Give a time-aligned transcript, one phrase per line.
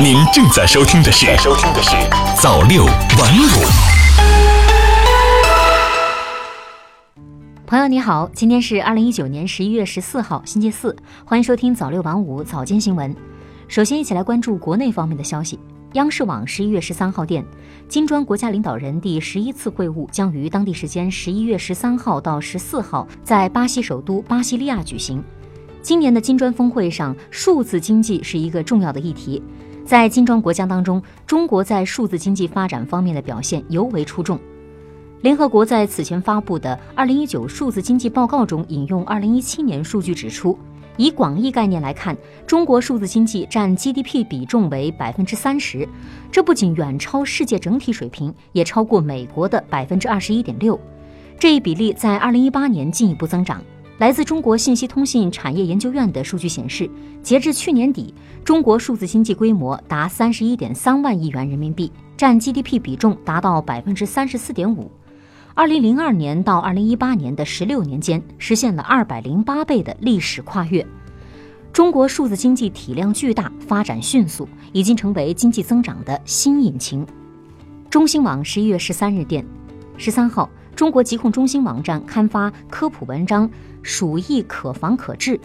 [0.00, 1.90] 您正在收听的是《收听的是
[2.40, 3.46] 早六晚五》。
[7.66, 13.14] 朋友你好，今天是二零一九年十一月十四号，星期四，欢迎收听早六晚五早间新闻。
[13.68, 15.58] 首先，一起来关注国内方面的消息。
[15.92, 17.44] 央视网十一月十三号电，
[17.86, 25.22] 金砖国家领导人第十一次会晤将于当地时间十一月十三号到十四号在巴西首都巴西利亚举行。
[25.82, 29.42] 今年的金砖峰会上，数字经济是一个重要的议题。
[29.84, 34.38] 在金砖国家当中，中国在数字经济发展方面的表现尤为出众。
[35.22, 40.58] 联合国在此前发布的《二零一九数字经济报告》中引用二零一七年数据指出，
[40.96, 45.86] 以广义概念来看，中国数字经济占 GDP 比重为百分之三十，
[46.30, 50.78] 这不仅远超世界整体水平，也超过美国的百分之二十一点六。
[51.38, 53.62] 这一比例在二零一八年进一步增长。
[54.02, 56.90] 来自中国信息通信产业研究院的数据显示，
[57.22, 58.12] 截至去年底，
[58.44, 64.90] 中国数字经济规模达三十一点三万亿元人民币，占 GDP 比重达到百分之三十四点五。
[65.54, 70.84] 二零零二年到二零一八年的十六年间，实现了二百零八倍的历史跨越。
[71.72, 77.06] 中国数字经济体量巨大，发展迅速，已经成为经济增长的新引擎。
[77.88, 79.46] 中新网十一月十三日电，
[79.96, 83.48] 十三号，中国疾控中心网站刊发科普文章
[83.82, 85.36] 《鼠疫可防可治》，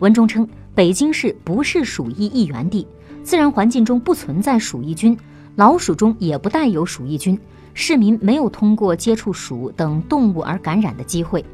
[0.00, 2.86] 文中称，北京市不是鼠疫疫源地，
[3.22, 5.16] 自然环境中不存在鼠疫菌，
[5.56, 7.38] 老鼠中也不带有鼠疫菌。
[7.76, 11.44] 市民没有通过接触鼠等动物而感染的机会。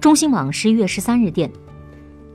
[0.00, 1.48] 中新网十一月十三日电，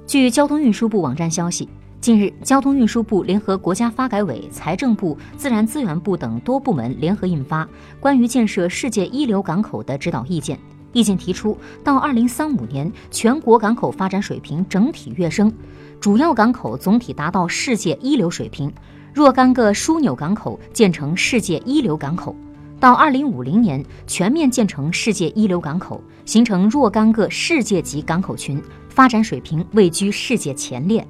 [0.07, 1.67] 据交通运输部网站消息，
[1.99, 7.65] 近日，交通运输部联合国家发改委、财政部、自然资源部等多部门联合印发
[7.99, 10.57] 《关于建设世界一流港口的指导意见》。
[10.93, 15.51] 意见提出，到二零三五年，全国港口发展水平整体跃升，
[15.99, 18.71] 主要港口总体达到世界一流水平。
[19.13, 22.35] 若干个枢纽港口建成世界一流港口，
[22.79, 31.05] 到二零五零年全面建成世界一流港口，形成若干个世界级港口群，发展水平位居世界前列。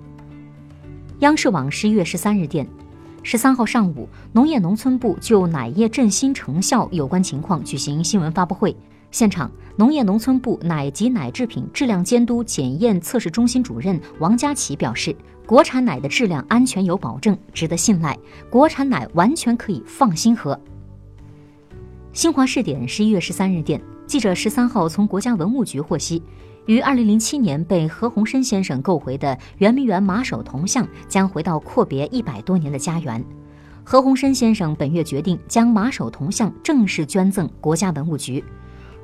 [1.19, 2.67] 央视网十一月十三日电，
[3.21, 8.75] 十三号上午，农业农村部就奶业振兴成效有关情况举行新闻发布会。
[9.13, 15.15] 现场，农业农村部奶及奶制品质量监督检验测试中心主任王佳琪表示，
[15.45, 18.17] 国产奶的质量安全有保证，值得信赖，
[18.49, 20.59] 国产奶完全可以放心喝。
[22.11, 26.19] 新华视点十一月十三日电，记者十三号从国家文物局获悉，
[26.65, 33.23] 于二零零七年被何鸿燊先生购回的圆明园马首铜像将回到阔别一百多年的家园。
[33.83, 38.43] 何鸿燊先生本月决定将马首铜像正式捐赠国家文物局。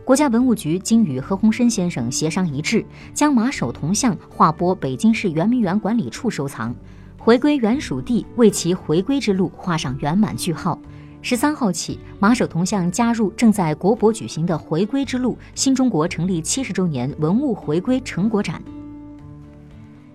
[0.10, 2.84] 国家文物局经与何鸿燊先生协商一致，
[3.14, 6.74] 将马首铜像划拨北京市圆明园管理处收藏，
[7.16, 10.80] 回归原属地，为其回归之路画上圆满句号。
[11.22, 18.60] 十三号起，马首铜像加入正在国博举行的“回归之路”新中国成立七十周年文物回归成果展。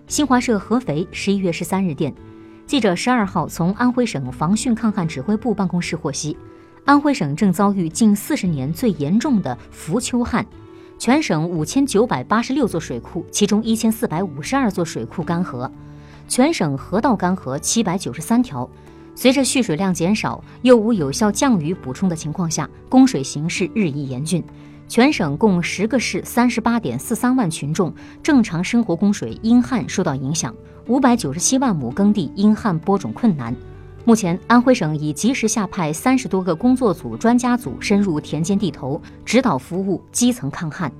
[0.08, 2.12] 新华社合肥十一月十三日电，
[2.66, 6.36] 记者十二号从安徽省防汛抗旱指挥部办公室获悉。
[6.84, 10.44] 安徽省正遭遇近四十年最严重的伏秋旱，
[10.98, 15.70] 全省五千九百八十六座水库，其中一千四百五十二座水库干涸，
[16.28, 18.68] 全省河道干涸七百九十三条。
[19.14, 24.44] 随着蓄水量减少，又无有效降雨补充的情况下，供水形势日益严峻。
[24.86, 27.90] 全省共十个市三十八点四三万群众
[28.22, 30.54] 正常生活供水因旱受到影响，
[30.86, 33.56] 五百九十七万亩耕地因旱播种困难。
[34.06, 40.92] 目前，安徽省已及时下派三十多个工作组、专家组深入田间地头，指导服务基层抗旱。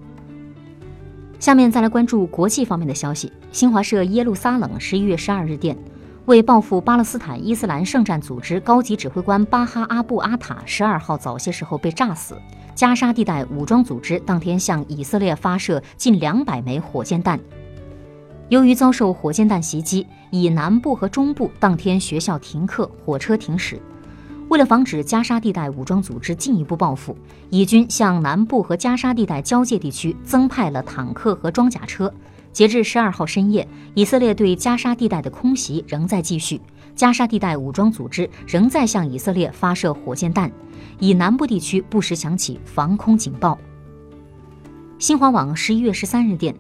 [1.38, 3.30] 下面再来关注国际方面的消息。
[3.52, 5.76] 新华社耶路撒冷十一月十二日电，
[6.24, 12.40] 为报复巴勒斯坦伊斯兰圣战组织高级指挥官巴哈阿布阿塔十二号早些时候被炸死，
[12.74, 17.38] 加沙地带武装组织当天向以色列发射近两百枚火箭弹。
[18.50, 23.80] 由于遭受火箭弹袭击，以南部和中部当天学校停课，火车停驶。
[24.50, 27.16] 为了防止加沙地带武装组织进一步报复，
[27.48, 32.12] 以军向南部和加沙地带交界地区增派了坦克和装甲车。
[32.52, 36.60] 截至十二号深夜，以色列对加沙地带的空袭仍在继续，
[36.94, 40.52] 加沙地带武装组织仍在向以色列发射火箭弹，
[41.00, 43.58] 以南部地区不时响起防空警报。
[44.98, 46.54] 新华网十一月十三日电。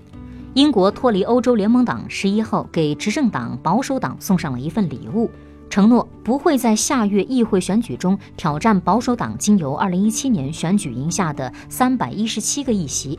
[0.54, 5.28] 英国脱离欧洲联盟党十一号给执政党保守党送上了一份礼物，
[5.68, 13.18] 承诺不会在下月议会选举中挑战保守党经由二零一七年选举赢下的三百一十七个议席。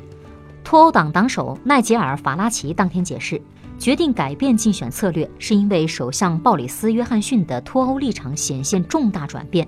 [0.63, 3.41] 脱欧党党首奈杰尔·法拉奇当天解释，
[3.77, 9.67] 决定改变竞选策略，是因为首相鲍里斯·约翰逊的脱欧立场显现重大转变。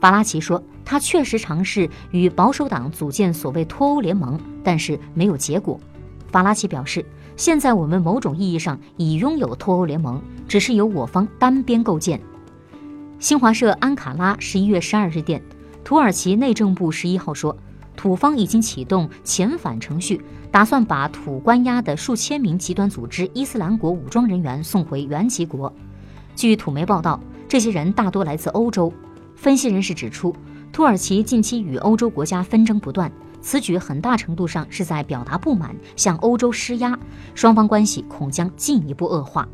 [0.00, 5.78] 法拉奇说，他确实尝试与保守党组建所谓脱欧联盟，但是没有结果。
[6.34, 12.20] 法拉奇表示，现在我们某种意义上已拥有脱欧联盟，只是由我方单边构建。
[13.20, 15.40] 新华社安卡拉十一月十二日电，
[15.84, 17.56] 土耳其内政部十一号说。
[17.96, 20.20] 土方已经启动遣返程序，
[20.50, 25.72] 打算把土关押的数千名极端组织伊斯兰国武装人员送回原籍国。
[26.34, 28.92] 据土媒报道，这些人大多来自欧洲。
[29.36, 30.34] 分析人士指出，
[30.72, 33.12] 土耳其近期与欧洲国家纷争不断，
[33.44, 36.98] 此举很大程度上是在表达不满，向欧洲施压，
[37.34, 39.46] 双方关系恐将进一步恶化。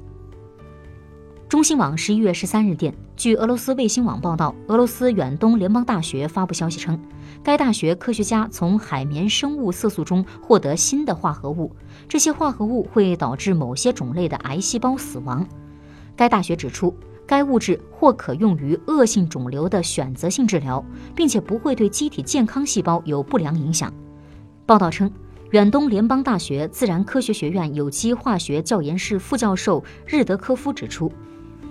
[1.48, 6.96] 中新网十一月十三日电，据俄罗斯卫星网报道，俄罗斯远东联邦大学发布消息称，
[7.42, 11.75] 该大学科学家从海绵生物色素中获得新的化合物，
[12.08, 15.44] 这些化合物会导致某些种类的癌细胞死亡。
[16.14, 16.94] 该大学指出，
[17.31, 20.85] 该物质或可用于恶性肿瘤的选择性治疗，
[21.15, 23.94] 并且不会对机体健康细胞有不良影响。
[24.67, 25.09] 报道称，
[25.53, 31.12] 远东联邦大学自然科学学院有机化学教研室副教授日德科夫指出。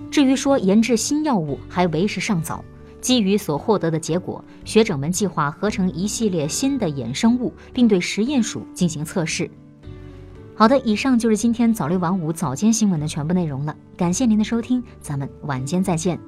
[0.09, 2.63] 至于说研制新药物还为时尚早，
[3.01, 9.51] 基于所获得的结果，学者们计划合成一系列新的衍生物，并对实验鼠进行测试。
[10.59, 16.19] 好的，以上就是今天早六晚五早间新闻的全部内容了，感谢您的收听，咱们晚间再见。